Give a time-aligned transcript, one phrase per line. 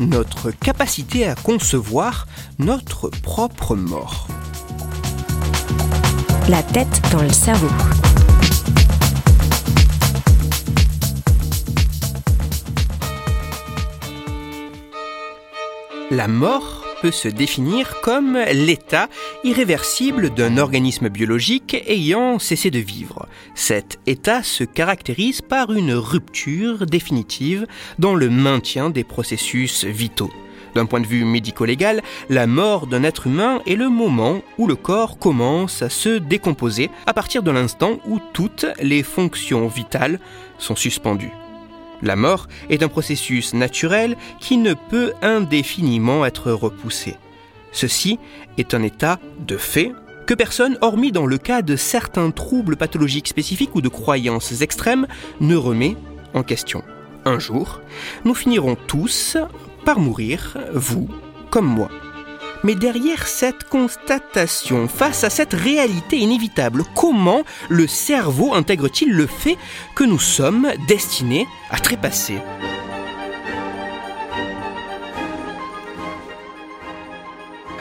[0.00, 2.26] notre capacité à concevoir
[2.58, 4.28] notre propre mort.
[6.48, 7.68] La tête dans le cerveau.
[16.10, 19.08] La mort peut se définir comme l'état
[19.44, 23.26] irréversible d'un organisme biologique ayant cessé de vivre.
[23.54, 27.66] Cet état se caractérise par une rupture définitive
[27.98, 30.30] dans le maintien des processus vitaux.
[30.74, 34.76] D'un point de vue médico-légal, la mort d'un être humain est le moment où le
[34.76, 40.20] corps commence à se décomposer à partir de l'instant où toutes les fonctions vitales
[40.58, 41.32] sont suspendues.
[42.02, 47.16] La mort est un processus naturel qui ne peut indéfiniment être repoussé.
[47.72, 48.18] Ceci
[48.58, 49.92] est un état de fait
[50.26, 55.06] que personne, hormis dans le cas de certains troubles pathologiques spécifiques ou de croyances extrêmes,
[55.40, 55.96] ne remet
[56.34, 56.82] en question.
[57.24, 57.80] Un jour,
[58.24, 59.36] nous finirons tous
[59.84, 61.08] par mourir, vous
[61.50, 61.88] comme moi.
[62.64, 69.56] Mais derrière cette constatation, face à cette réalité inévitable, comment le cerveau intègre-t-il le fait
[69.94, 72.38] que nous sommes destinés à trépasser?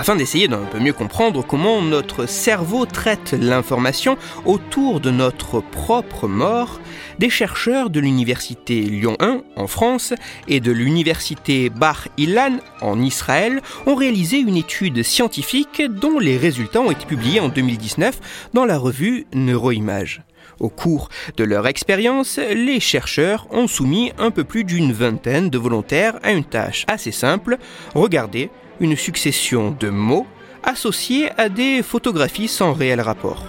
[0.00, 6.26] Afin d'essayer d'un peu mieux comprendre comment notre cerveau traite l'information autour de notre propre
[6.26, 6.80] mort,
[7.18, 10.14] des chercheurs de l'université Lyon 1 en France
[10.48, 16.80] et de l'université Bar Ilan en Israël ont réalisé une étude scientifique dont les résultats
[16.80, 20.22] ont été publiés en 2019 dans la revue Neuroimage.
[20.60, 25.58] Au cours de leur expérience, les chercheurs ont soumis un peu plus d'une vingtaine de
[25.58, 27.58] volontaires à une tâche assez simple,
[27.94, 30.26] regarder une succession de mots
[30.62, 33.44] associés à des photographies sans réel rapport.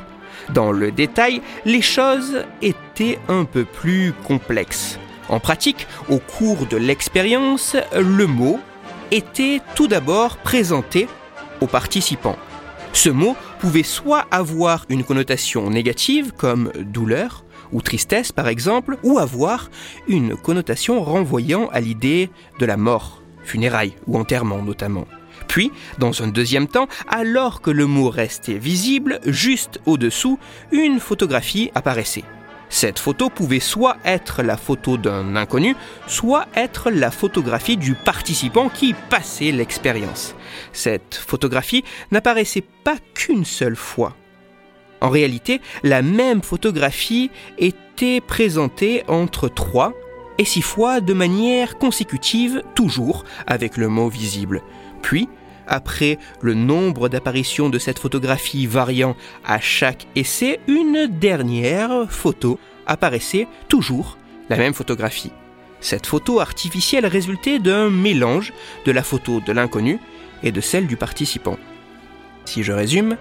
[0.54, 5.00] Dans le détail, les choses étaient un peu plus complexes.
[5.30, 8.60] En pratique, au cours de l'expérience, le mot
[9.12, 11.08] était tout d'abord présenté
[11.62, 12.38] aux participants.
[12.94, 19.20] Ce mot pouvait soit avoir une connotation négative comme douleur ou tristesse par exemple, ou
[19.20, 19.70] avoir
[20.08, 25.08] une connotation renvoyant à l'idée de la mort, funérailles ou enterrement notamment.
[25.48, 30.40] Puis, dans un deuxième temps, alors que le mot restait visible, juste au-dessous,
[30.72, 32.24] une photographie apparaissait.
[32.70, 35.76] Cette photo pouvait soit être la photo d'un inconnu,
[36.08, 40.36] soit être la photographie du participant qui passait l'expérience.
[40.72, 44.16] Cette photographie n'apparaissait pas qu'une seule fois.
[45.02, 49.94] En réalité, la même photographie était présentée entre trois
[50.38, 54.62] et six fois de manière consécutive, toujours avec le mot visible.
[55.02, 55.28] Puis,
[55.68, 63.48] après le nombre d'apparitions de cette photographie variant à chaque essai, une dernière photo apparaissait
[63.70, 64.18] toujours
[64.50, 65.32] la même photographie.
[65.80, 68.54] Cette photo artificielle résultait d'un mélange
[68.86, 70.00] de la photo de l'inconnu
[70.44, 71.58] et de celle du participant.
[72.46, 73.18] Si je résume,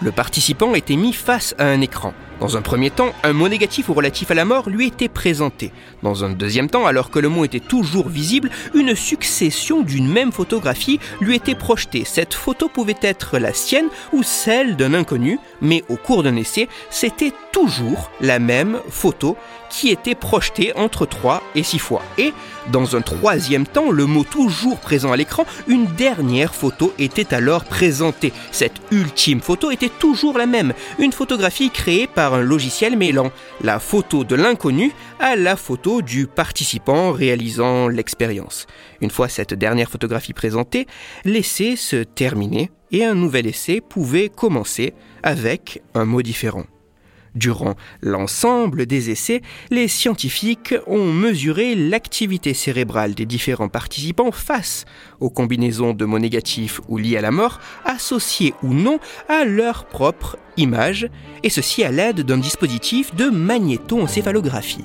[0.00, 2.12] le participant était mis face à un écran.
[2.38, 5.72] Dans un premier temps, un mot négatif ou relatif à la mort lui était présenté.
[6.02, 10.32] Dans un deuxième temps, alors que le mot était toujours visible, une succession d'une même
[10.32, 12.04] photographie lui était projetée.
[12.04, 16.68] Cette photo pouvait être la sienne ou celle d'un inconnu, mais au cours d'un essai,
[16.90, 19.34] c'était toujours la même photo
[19.70, 22.02] qui était projetée entre 3 et 6 fois.
[22.18, 22.32] Et,
[22.70, 27.64] dans un troisième temps, le mot toujours présent à l'écran, une dernière photo était alors
[27.64, 28.32] présentée.
[28.52, 33.30] Cette ultime photo était toujours la même, une photographie créée par un logiciel mêlant
[33.62, 38.66] la photo de l'inconnu à la photo du participant réalisant l'expérience.
[39.00, 40.86] Une fois cette dernière photographie présentée,
[41.24, 46.64] l'essai se terminait et un nouvel essai pouvait commencer avec un mot différent.
[47.36, 54.86] Durant l'ensemble des essais, les scientifiques ont mesuré l'activité cérébrale des différents participants face
[55.20, 59.84] aux combinaisons de mots négatifs ou liés à la mort, associés ou non à leur
[59.84, 61.10] propre image,
[61.42, 64.84] et ceci à l'aide d'un dispositif de magnétoencéphalographie.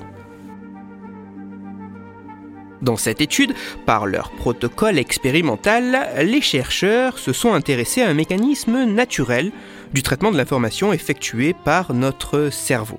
[2.82, 3.54] Dans cette étude,
[3.86, 9.52] par leur protocole expérimental, les chercheurs se sont intéressés à un mécanisme naturel
[9.92, 12.98] du traitement de l'information effectué par notre cerveau.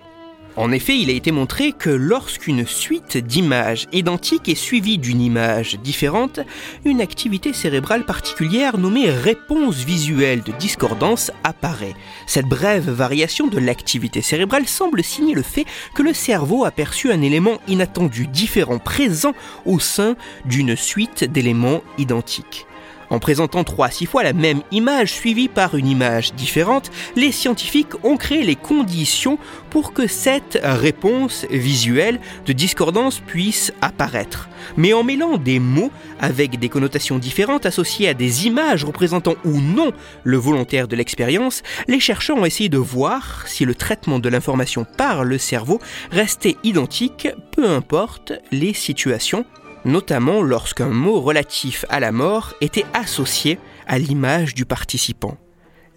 [0.56, 5.80] En effet, il a été montré que lorsqu'une suite d'images identiques est suivie d'une image
[5.80, 6.42] différente,
[6.86, 11.96] une activité cérébrale particulière nommée réponse visuelle de discordance apparaît.
[12.28, 17.12] Cette brève variation de l'activité cérébrale semble signer le fait que le cerveau a perçu
[17.12, 19.34] un élément inattendu différent présent
[19.66, 22.68] au sein d'une suite d'éléments identiques.
[23.14, 27.32] En présentant trois à six fois la même image suivie par une image différente, les
[27.32, 29.38] scientifiques ont créé les conditions
[29.70, 34.50] pour que cette réponse visuelle de discordance puisse apparaître.
[34.78, 39.62] Mais en mêlant des mots avec des connotations différentes associées à des images représentant ou
[39.62, 39.92] non
[40.24, 44.88] le volontaire de l'expérience, les chercheurs ont essayé de voir si le traitement de l'information
[44.98, 45.80] par le cerveau
[46.10, 49.46] restait identique, peu importe les situations
[49.86, 55.38] notamment lorsqu'un mot relatif à la mort était associé à l'image du participant.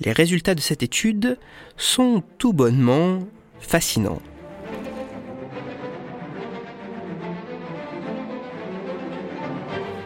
[0.00, 1.38] Les résultats de cette étude
[1.77, 3.21] sont tout bonnement
[3.61, 4.21] fascinants.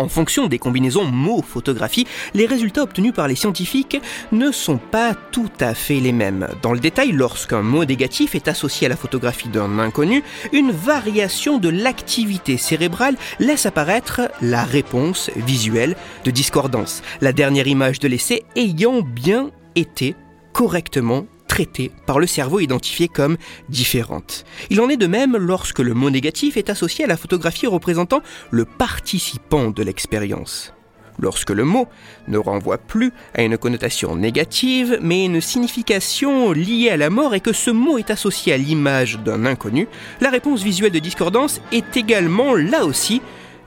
[0.00, 4.00] En fonction des combinaisons mots-photographie, les résultats obtenus par les scientifiques
[4.32, 6.48] ne sont pas tout à fait les mêmes.
[6.62, 10.24] Dans le détail, lorsqu'un mot négatif est associé à la photographie d'un inconnu,
[10.54, 17.98] une variation de l'activité cérébrale laisse apparaître la réponse visuelle de discordance, la dernière image
[17.98, 20.14] de l'essai ayant bien été
[20.54, 23.36] correctement traitées par le cerveau identifié comme
[23.68, 24.44] différentes.
[24.70, 28.22] Il en est de même lorsque le mot négatif est associé à la photographie représentant
[28.52, 30.72] le participant de l'expérience.
[31.18, 31.88] Lorsque le mot
[32.28, 37.40] ne renvoie plus à une connotation négative, mais une signification liée à la mort et
[37.40, 39.88] que ce mot est associé à l'image d'un inconnu,
[40.20, 43.22] la réponse visuelle de discordance est également, là aussi,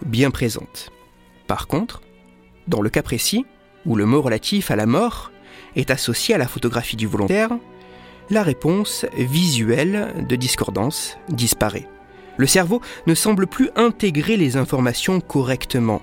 [0.06, 0.90] bien présente.
[1.48, 2.02] Par contre,
[2.70, 3.46] dans le cas précis,
[3.86, 5.34] où le mot relatif à la mort
[5.76, 7.50] est associé à la photographie du volontaire,
[8.30, 11.88] la réponse visuelle de discordance disparaît.
[12.38, 16.02] Le cerveau ne semble plus intégrer les informations correctement.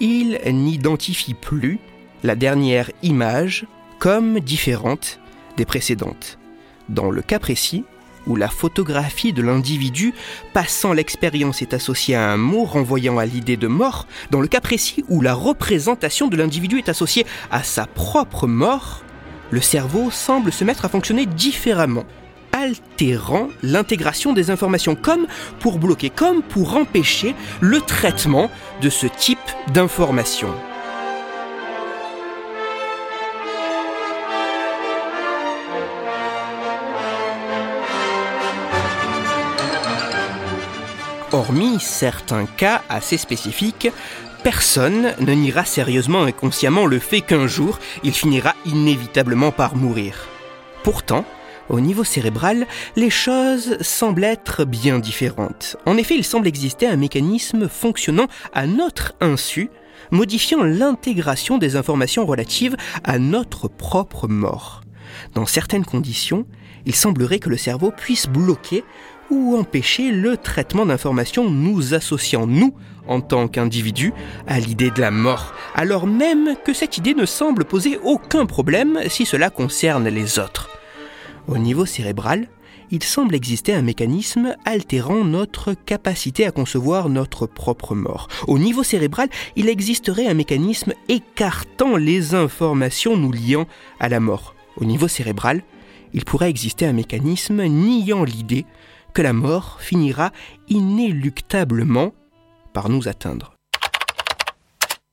[0.00, 1.78] Il n'identifie plus
[2.24, 3.66] la dernière image
[3.98, 5.20] comme différente
[5.56, 6.38] des précédentes.
[6.88, 7.84] Dans le cas précis,
[8.26, 10.14] où la photographie de l'individu
[10.52, 14.60] passant l'expérience est associée à un mot renvoyant à l'idée de mort, dans le cas
[14.60, 19.02] précis où la représentation de l'individu est associée à sa propre mort,
[19.50, 22.04] le cerveau semble se mettre à fonctionner différemment,
[22.52, 25.26] altérant l'intégration des informations, comme
[25.60, 28.50] pour bloquer, comme pour empêcher le traitement
[28.82, 29.38] de ce type
[29.72, 30.54] d'informations.
[41.30, 43.88] Hormis certains cas assez spécifiques,
[44.42, 50.26] personne ne niera sérieusement et consciemment le fait qu'un jour, il finira inévitablement par mourir.
[50.82, 51.24] Pourtant,
[51.68, 55.76] au niveau cérébral, les choses semblent être bien différentes.
[55.84, 59.70] En effet, il semble exister un mécanisme fonctionnant à notre insu,
[60.10, 64.82] modifiant l'intégration des informations relatives à notre propre mort.
[65.34, 66.46] Dans certaines conditions,
[66.86, 68.82] il semblerait que le cerveau puisse bloquer
[69.30, 72.74] ou empêcher le traitement d'informations nous associant, nous,
[73.08, 74.12] en tant qu'individus,
[74.46, 79.00] à l'idée de la mort, alors même que cette idée ne semble poser aucun problème
[79.08, 80.70] si cela concerne les autres.
[81.48, 82.48] Au niveau cérébral,
[82.90, 88.28] il semble exister un mécanisme altérant notre capacité à concevoir notre propre mort.
[88.46, 93.66] Au niveau cérébral, il existerait un mécanisme écartant les informations nous liant
[94.00, 94.54] à la mort.
[94.76, 95.62] Au niveau cérébral,
[96.14, 98.64] il pourrait exister un mécanisme niant l'idée
[99.12, 100.32] que la mort finira
[100.68, 102.12] inéluctablement
[102.72, 103.54] par nous atteindre.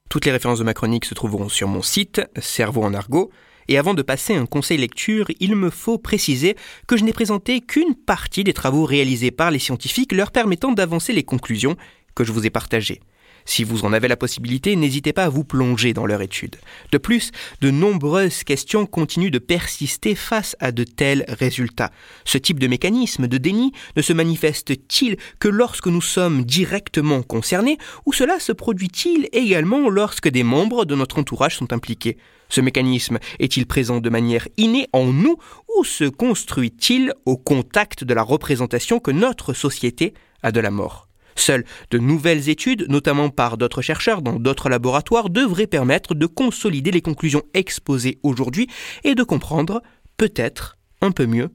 [0.09, 3.31] Toutes les références de ma chronique se trouveront sur mon site, Cerveau en argot,
[3.67, 6.55] et avant de passer un conseil lecture, il me faut préciser
[6.87, 11.13] que je n'ai présenté qu'une partie des travaux réalisés par les scientifiques leur permettant d'avancer
[11.13, 11.75] les conclusions
[12.13, 13.01] que je vous ai partagées.
[13.45, 16.55] Si vous en avez la possibilité, n'hésitez pas à vous plonger dans leur étude.
[16.91, 21.91] De plus, de nombreuses questions continuent de persister face à de tels résultats.
[22.25, 27.77] Ce type de mécanisme de déni ne se manifeste-t-il que lorsque nous sommes directement concernés
[28.05, 32.17] ou cela se produit-il également lorsque des membres de notre entourage sont impliqués?
[32.49, 35.37] Ce mécanisme est-il présent de manière innée en nous
[35.77, 41.07] ou se construit-il au contact de la représentation que notre société a de la mort?
[41.35, 46.91] Seules de nouvelles études, notamment par d'autres chercheurs dans d'autres laboratoires, devraient permettre de consolider
[46.91, 48.67] les conclusions exposées aujourd'hui
[49.03, 49.81] et de comprendre,
[50.17, 51.49] peut-être, un peu mieux,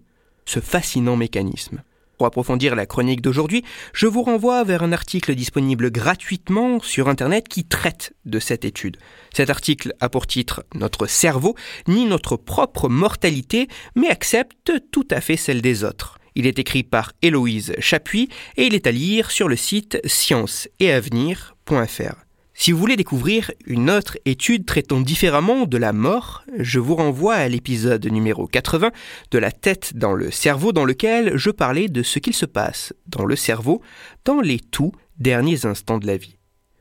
[0.45, 1.83] ce fascinant mécanisme.
[2.21, 7.49] Pour approfondir la chronique d'aujourd'hui, je vous renvoie vers un article disponible gratuitement sur Internet
[7.49, 8.99] qui traite de cette étude.
[9.33, 11.55] Cet article a pour titre Notre cerveau,
[11.89, 16.20] ni notre propre mortalité, mais accepte tout à fait celle des autres.
[16.35, 22.31] Il est écrit par Héloïse Chapuis et il est à lire sur le site scienceetavenir.fr.
[22.61, 27.37] Si vous voulez découvrir une autre étude traitant différemment de la mort, je vous renvoie
[27.37, 28.91] à l'épisode numéro 80
[29.31, 32.93] de la tête dans le cerveau dans lequel je parlais de ce qu'il se passe
[33.07, 33.81] dans le cerveau
[34.27, 36.37] dans les tout derniers instants de la vie.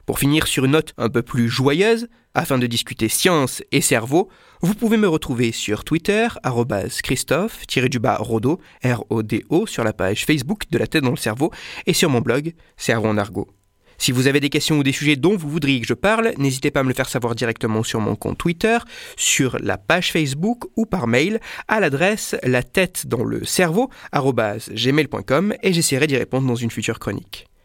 [0.10, 4.28] Pour finir sur une note un peu plus joyeuse, afin de discuter science et cerveau,
[4.60, 6.28] vous pouvez me retrouver sur Twitter,
[7.04, 11.52] Christophe-Rodo, R-O-D-O, sur la page Facebook de la tête dans le cerveau,
[11.86, 13.50] et sur mon blog, Cerveau en argot.
[14.00, 16.72] Si vous avez des questions ou des sujets dont vous voudriez que je parle, n'hésitez
[16.72, 18.80] pas à me le faire savoir directement sur mon compte Twitter,
[19.16, 25.54] sur la page Facebook ou par mail à l'adresse la tête dans le cerveau gmail.com
[25.62, 27.49] et j'essaierai d'y répondre dans une future chronique.